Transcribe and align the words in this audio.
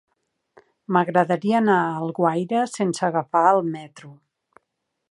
M'agradaria 0.95 1.59
anar 1.59 1.75
a 1.83 1.93
Alguaire 2.07 2.65
sense 2.79 3.07
agafar 3.11 3.45
el 3.53 3.65
metro. 3.77 4.13